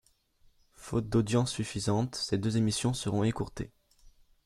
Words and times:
Fautes 0.73 1.09
d'audiences 1.09 1.51
suffisantes, 1.51 2.15
ces 2.15 2.39
deux 2.39 2.57
émissions 2.57 2.95
seront 2.95 3.23
écourtées. 3.23 3.71